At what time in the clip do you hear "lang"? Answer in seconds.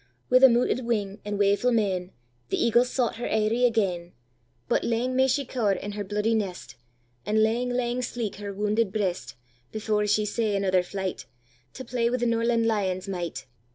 4.83-5.15, 7.43-7.69, 7.69-8.01